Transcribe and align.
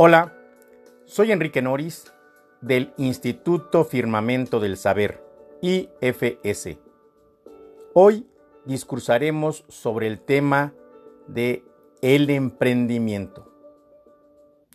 Hola, 0.00 0.32
soy 1.06 1.32
Enrique 1.32 1.60
Noris 1.60 2.04
del 2.60 2.94
Instituto 2.98 3.84
Firmamento 3.84 4.60
del 4.60 4.76
Saber, 4.76 5.20
IFS. 5.60 6.78
Hoy 7.94 8.24
discursaremos 8.64 9.64
sobre 9.66 10.06
el 10.06 10.20
tema 10.20 10.72
de 11.26 11.64
el 12.00 12.30
emprendimiento. 12.30 13.52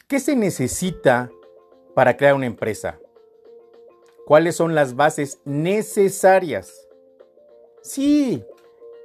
¿Qué 0.09 0.19
se 0.19 0.35
necesita 0.35 1.31
para 1.95 2.17
crear 2.17 2.35
una 2.35 2.47
empresa? 2.47 2.99
¿Cuáles 4.25 4.57
son 4.57 4.75
las 4.75 4.93
bases 4.97 5.39
necesarias? 5.45 6.85
Sí, 7.81 8.43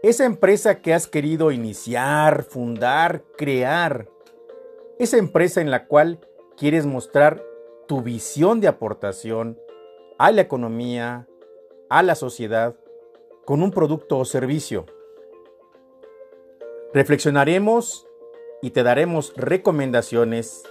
esa 0.03 0.25
empresa 0.25 0.81
que 0.83 0.95
has 0.95 1.07
querido 1.07 1.53
iniciar, 1.53 2.43
fundar, 2.43 3.23
crear. 3.37 4.09
Esa 4.99 5.17
empresa 5.17 5.61
en 5.61 5.71
la 5.71 5.87
cual 5.87 6.19
quieres 6.57 6.85
mostrar 6.85 7.45
tu 7.87 8.03
visión 8.03 8.61
de 8.61 8.67
aportación 8.67 9.57
a 10.19 10.33
la 10.33 10.41
economía, 10.41 11.29
a 11.89 12.03
la 12.03 12.17
sociedad, 12.17 12.75
con 13.45 13.63
un 13.63 13.71
producto 13.71 14.19
o 14.19 14.25
servicio. 14.25 14.87
Reflexionaremos 16.93 18.09
y 18.61 18.71
te 18.71 18.83
daremos 18.83 19.33
recomendaciones 19.37 20.65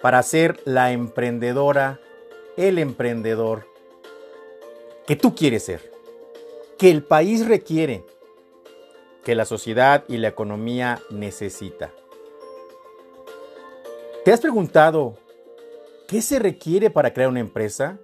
para 0.00 0.22
ser 0.22 0.58
la 0.64 0.92
emprendedora, 0.92 2.00
el 2.56 2.78
emprendedor 2.78 3.66
que 5.06 5.16
tú 5.16 5.34
quieres 5.34 5.64
ser, 5.64 5.92
que 6.78 6.90
el 6.90 7.04
país 7.04 7.46
requiere, 7.46 8.04
que 9.22 9.34
la 9.34 9.44
sociedad 9.44 10.04
y 10.08 10.16
la 10.16 10.28
economía 10.28 10.98
necesita. 11.10 11.92
¿Te 14.26 14.32
has 14.32 14.40
preguntado 14.40 15.14
qué 16.08 16.20
se 16.20 16.40
requiere 16.40 16.90
para 16.90 17.12
crear 17.12 17.30
una 17.30 17.38
empresa? 17.38 18.00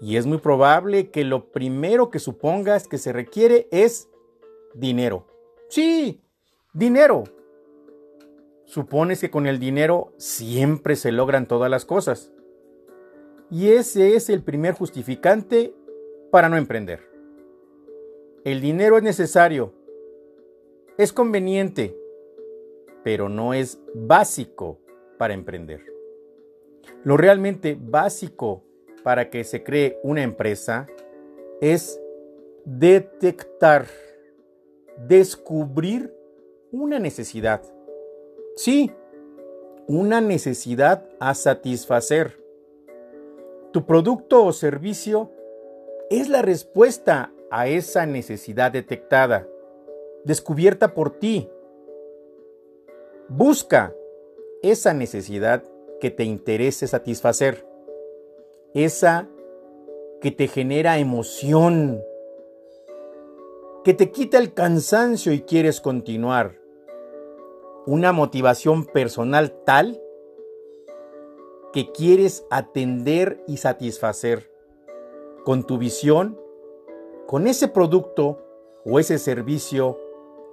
Y 0.00 0.16
es 0.16 0.26
muy 0.26 0.38
probable 0.38 1.10
que 1.10 1.24
lo 1.24 1.50
primero 1.50 2.08
que 2.08 2.20
supongas 2.20 2.86
que 2.86 2.98
se 2.98 3.12
requiere 3.12 3.66
es 3.72 4.08
dinero. 4.74 5.26
Sí, 5.68 6.22
dinero. 6.72 7.24
Supones 8.64 9.18
que 9.18 9.32
con 9.32 9.48
el 9.48 9.58
dinero 9.58 10.12
siempre 10.18 10.94
se 10.94 11.10
logran 11.10 11.48
todas 11.48 11.68
las 11.68 11.84
cosas. 11.84 12.30
Y 13.50 13.70
ese 13.70 14.14
es 14.14 14.30
el 14.30 14.44
primer 14.44 14.74
justificante 14.74 15.74
para 16.30 16.48
no 16.48 16.56
emprender. 16.56 17.00
El 18.44 18.60
dinero 18.60 18.98
es 18.98 19.02
necesario, 19.02 19.74
es 20.96 21.12
conveniente, 21.12 21.98
pero 23.02 23.28
no 23.28 23.52
es 23.52 23.80
básico 23.96 24.78
para 25.22 25.34
emprender. 25.34 25.84
Lo 27.04 27.16
realmente 27.16 27.78
básico 27.80 28.64
para 29.04 29.30
que 29.30 29.44
se 29.44 29.62
cree 29.62 30.00
una 30.02 30.24
empresa 30.24 30.88
es 31.60 32.02
detectar, 32.64 33.86
descubrir 35.06 36.12
una 36.72 36.98
necesidad. 36.98 37.62
Sí, 38.56 38.90
una 39.86 40.20
necesidad 40.20 41.08
a 41.20 41.34
satisfacer. 41.34 42.42
Tu 43.70 43.86
producto 43.86 44.44
o 44.44 44.52
servicio 44.52 45.30
es 46.10 46.28
la 46.28 46.42
respuesta 46.42 47.32
a 47.52 47.68
esa 47.68 48.06
necesidad 48.06 48.72
detectada, 48.72 49.46
descubierta 50.24 50.94
por 50.94 51.16
ti. 51.20 51.48
Busca 53.28 53.94
esa 54.62 54.94
necesidad 54.94 55.64
que 56.00 56.10
te 56.10 56.24
interese 56.24 56.86
satisfacer 56.86 57.66
esa 58.74 59.28
que 60.20 60.30
te 60.30 60.46
genera 60.46 60.98
emoción, 60.98 62.00
que 63.84 63.92
te 63.92 64.10
quita 64.10 64.38
el 64.38 64.54
cansancio 64.54 65.32
y 65.32 65.42
quieres 65.42 65.80
continuar. 65.80 66.60
Una 67.86 68.12
motivación 68.12 68.86
personal 68.86 69.52
tal 69.64 70.00
que 71.72 71.90
quieres 71.90 72.46
atender 72.50 73.42
y 73.48 73.56
satisfacer 73.56 74.50
con 75.44 75.64
tu 75.64 75.78
visión, 75.78 76.38
con 77.26 77.48
ese 77.48 77.66
producto 77.66 78.38
o 78.84 79.00
ese 79.00 79.18
servicio 79.18 79.98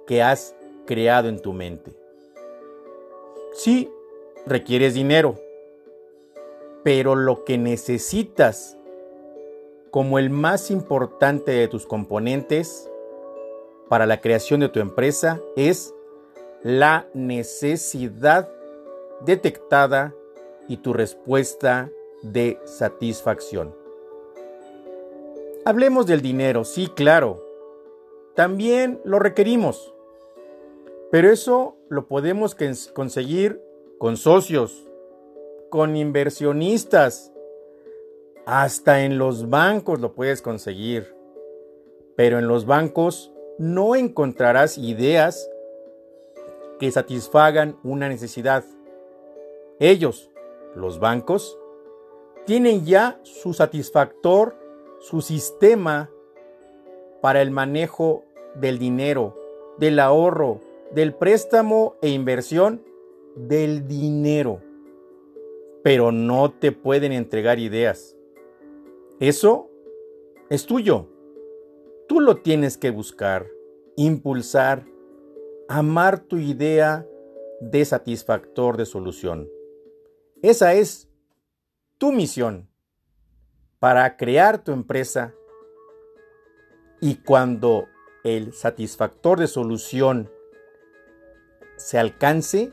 que 0.06 0.22
has 0.22 0.56
creado 0.86 1.28
en 1.28 1.40
tu 1.40 1.52
mente. 1.52 1.92
Sí, 3.52 3.88
requieres 4.46 4.94
dinero 4.94 5.36
pero 6.82 7.14
lo 7.14 7.44
que 7.44 7.58
necesitas 7.58 8.76
como 9.90 10.18
el 10.18 10.30
más 10.30 10.70
importante 10.70 11.52
de 11.52 11.68
tus 11.68 11.86
componentes 11.86 12.88
para 13.88 14.06
la 14.06 14.20
creación 14.20 14.60
de 14.60 14.68
tu 14.68 14.80
empresa 14.80 15.40
es 15.56 15.92
la 16.62 17.08
necesidad 17.12 18.48
detectada 19.24 20.14
y 20.68 20.76
tu 20.76 20.92
respuesta 20.92 21.90
de 22.22 22.60
satisfacción. 22.64 23.74
Hablemos 25.64 26.06
del 26.06 26.22
dinero, 26.22 26.64
sí, 26.64 26.88
claro. 26.94 27.44
También 28.34 29.00
lo 29.04 29.18
requerimos. 29.18 29.92
Pero 31.10 31.30
eso 31.30 31.76
lo 31.88 32.06
podemos 32.06 32.56
conseguir 32.94 33.60
con 34.00 34.16
socios, 34.16 34.88
con 35.68 35.94
inversionistas. 35.94 37.30
Hasta 38.46 39.04
en 39.04 39.18
los 39.18 39.50
bancos 39.50 40.00
lo 40.00 40.14
puedes 40.14 40.40
conseguir. 40.40 41.14
Pero 42.16 42.38
en 42.38 42.48
los 42.48 42.64
bancos 42.64 43.30
no 43.58 43.94
encontrarás 43.94 44.78
ideas 44.78 45.50
que 46.78 46.90
satisfagan 46.90 47.76
una 47.84 48.08
necesidad. 48.08 48.64
Ellos, 49.78 50.30
los 50.74 50.98
bancos, 50.98 51.58
tienen 52.46 52.86
ya 52.86 53.20
su 53.22 53.52
satisfactor, 53.52 54.56
su 55.00 55.20
sistema 55.20 56.08
para 57.20 57.42
el 57.42 57.50
manejo 57.50 58.24
del 58.54 58.78
dinero, 58.78 59.36
del 59.76 59.98
ahorro, 59.98 60.62
del 60.90 61.12
préstamo 61.12 61.96
e 62.00 62.08
inversión 62.08 62.82
del 63.36 63.86
dinero 63.86 64.60
pero 65.82 66.12
no 66.12 66.52
te 66.52 66.72
pueden 66.72 67.12
entregar 67.12 67.58
ideas. 67.58 68.16
Eso 69.18 69.70
es 70.48 70.66
tuyo. 70.66 71.08
Tú 72.08 72.20
lo 72.20 72.36
tienes 72.36 72.76
que 72.76 72.90
buscar, 72.90 73.46
impulsar, 73.96 74.86
amar 75.68 76.20
tu 76.20 76.38
idea 76.38 77.06
de 77.60 77.84
satisfactor 77.84 78.76
de 78.76 78.86
solución. 78.86 79.48
Esa 80.42 80.74
es 80.74 81.08
tu 81.98 82.12
misión 82.12 82.68
para 83.78 84.16
crear 84.16 84.64
tu 84.64 84.72
empresa 84.72 85.34
y 87.00 87.16
cuando 87.16 87.86
el 88.24 88.52
satisfactor 88.52 89.38
de 89.38 89.46
solución 89.46 90.30
se 91.76 91.98
alcance, 91.98 92.72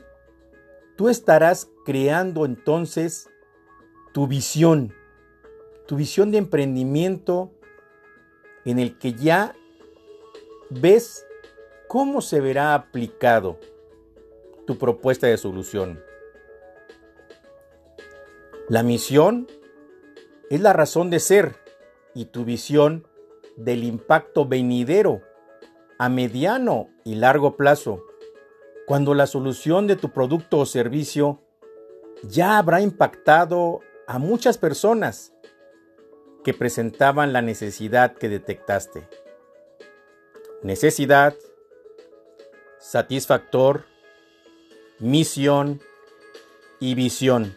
tú 0.98 1.08
estarás 1.08 1.70
creando 1.84 2.44
entonces 2.44 3.30
tu 4.12 4.26
visión, 4.26 4.92
tu 5.86 5.94
visión 5.94 6.32
de 6.32 6.38
emprendimiento 6.38 7.52
en 8.64 8.80
el 8.80 8.98
que 8.98 9.12
ya 9.12 9.54
ves 10.70 11.24
cómo 11.86 12.20
se 12.20 12.40
verá 12.40 12.74
aplicado 12.74 13.60
tu 14.66 14.76
propuesta 14.76 15.28
de 15.28 15.36
solución. 15.36 16.02
La 18.68 18.82
misión 18.82 19.46
es 20.50 20.60
la 20.60 20.72
razón 20.72 21.10
de 21.10 21.20
ser 21.20 21.54
y 22.12 22.24
tu 22.24 22.44
visión 22.44 23.06
del 23.56 23.84
impacto 23.84 24.48
venidero 24.48 25.22
a 25.96 26.08
mediano 26.08 26.90
y 27.04 27.14
largo 27.14 27.56
plazo 27.56 28.02
cuando 28.88 29.12
la 29.12 29.26
solución 29.26 29.86
de 29.86 29.96
tu 29.96 30.12
producto 30.12 30.56
o 30.60 30.64
servicio 30.64 31.42
ya 32.22 32.56
habrá 32.56 32.80
impactado 32.80 33.80
a 34.06 34.18
muchas 34.18 34.56
personas 34.56 35.34
que 36.42 36.54
presentaban 36.54 37.34
la 37.34 37.42
necesidad 37.42 38.14
que 38.14 38.30
detectaste. 38.30 39.06
Necesidad, 40.62 41.34
satisfactor, 42.78 43.84
misión 45.00 45.82
y 46.80 46.94
visión. 46.94 47.54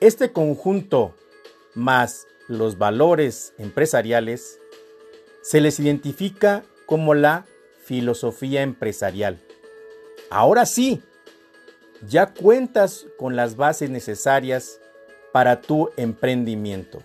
Este 0.00 0.32
conjunto 0.32 1.14
más 1.76 2.26
los 2.48 2.78
valores 2.78 3.54
empresariales 3.58 4.58
se 5.40 5.60
les 5.60 5.78
identifica 5.78 6.64
como 6.84 7.14
la 7.14 7.46
filosofía 7.82 8.62
empresarial. 8.62 9.40
Ahora 10.30 10.66
sí, 10.66 11.02
ya 12.08 12.32
cuentas 12.32 13.06
con 13.18 13.36
las 13.36 13.56
bases 13.56 13.90
necesarias 13.90 14.80
para 15.32 15.60
tu 15.60 15.90
emprendimiento. 15.96 17.02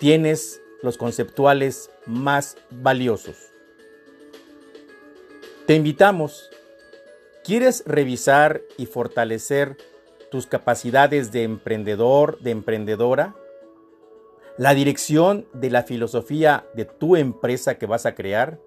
Tienes 0.00 0.60
los 0.82 0.96
conceptuales 0.96 1.90
más 2.06 2.56
valiosos. 2.70 3.36
Te 5.66 5.74
invitamos. 5.74 6.50
¿Quieres 7.44 7.82
revisar 7.86 8.62
y 8.76 8.86
fortalecer 8.86 9.76
tus 10.30 10.46
capacidades 10.46 11.32
de 11.32 11.42
emprendedor, 11.42 12.38
de 12.40 12.50
emprendedora? 12.50 13.34
La 14.56 14.74
dirección 14.74 15.46
de 15.52 15.70
la 15.70 15.82
filosofía 15.82 16.66
de 16.74 16.84
tu 16.84 17.16
empresa 17.16 17.78
que 17.78 17.86
vas 17.86 18.06
a 18.06 18.14
crear. 18.14 18.60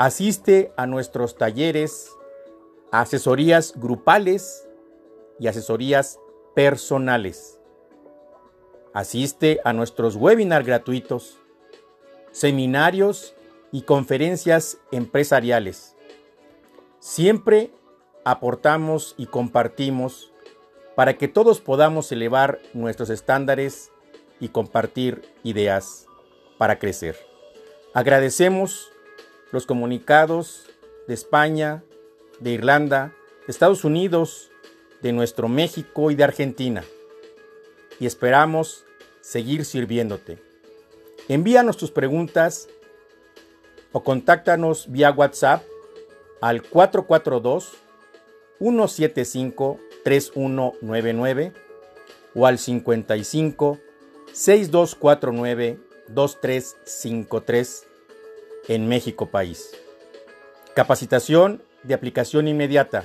Asiste 0.00 0.72
a 0.78 0.86
nuestros 0.86 1.36
talleres, 1.36 2.16
asesorías 2.90 3.74
grupales 3.76 4.66
y 5.38 5.46
asesorías 5.46 6.18
personales. 6.54 7.60
Asiste 8.94 9.60
a 9.62 9.74
nuestros 9.74 10.16
webinars 10.16 10.64
gratuitos, 10.64 11.38
seminarios 12.32 13.34
y 13.72 13.82
conferencias 13.82 14.78
empresariales. 14.90 15.94
Siempre 16.98 17.70
aportamos 18.24 19.14
y 19.18 19.26
compartimos 19.26 20.32
para 20.94 21.18
que 21.18 21.28
todos 21.28 21.60
podamos 21.60 22.10
elevar 22.10 22.58
nuestros 22.72 23.10
estándares 23.10 23.92
y 24.40 24.48
compartir 24.48 25.30
ideas 25.42 26.06
para 26.56 26.78
crecer. 26.78 27.18
Agradecemos 27.92 28.90
los 29.52 29.66
comunicados 29.66 30.66
de 31.06 31.14
España, 31.14 31.82
de 32.38 32.50
Irlanda, 32.52 33.12
de 33.46 33.50
Estados 33.50 33.84
Unidos, 33.84 34.50
de 35.02 35.12
nuestro 35.12 35.48
México 35.48 36.10
y 36.10 36.14
de 36.14 36.24
Argentina. 36.24 36.84
Y 37.98 38.06
esperamos 38.06 38.84
seguir 39.20 39.64
sirviéndote. 39.64 40.38
Envíanos 41.28 41.76
tus 41.76 41.90
preguntas 41.90 42.68
o 43.92 44.02
contáctanos 44.02 44.90
vía 44.90 45.10
WhatsApp 45.10 45.62
al 46.40 46.62
442 46.62 47.72
175 48.58 49.80
3199 50.04 51.52
o 52.34 52.46
al 52.46 52.58
55 52.58 53.78
6249 54.32 55.78
2353 56.08 57.89
en 58.68 58.88
México 58.88 59.26
país. 59.26 59.70
Capacitación 60.74 61.62
de 61.82 61.94
aplicación 61.94 62.48
inmediata. 62.48 63.04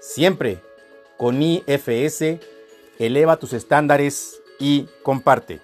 Siempre 0.00 0.60
con 1.16 1.42
IFS, 1.42 2.40
eleva 2.98 3.38
tus 3.38 3.52
estándares 3.52 4.42
y 4.58 4.86
comparte. 5.02 5.60